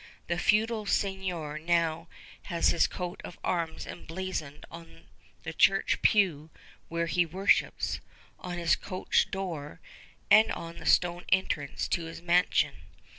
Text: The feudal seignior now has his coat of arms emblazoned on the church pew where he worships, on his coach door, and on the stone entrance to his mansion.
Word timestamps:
The 0.25 0.39
feudal 0.39 0.87
seignior 0.87 1.59
now 1.59 2.07
has 2.45 2.69
his 2.69 2.87
coat 2.87 3.21
of 3.23 3.37
arms 3.43 3.85
emblazoned 3.85 4.65
on 4.71 5.05
the 5.43 5.53
church 5.53 6.01
pew 6.01 6.49
where 6.87 7.05
he 7.05 7.23
worships, 7.23 7.99
on 8.39 8.57
his 8.57 8.75
coach 8.75 9.29
door, 9.29 9.79
and 10.31 10.51
on 10.53 10.77
the 10.77 10.87
stone 10.87 11.25
entrance 11.29 11.87
to 11.89 12.05
his 12.05 12.19
mansion. 12.19 12.77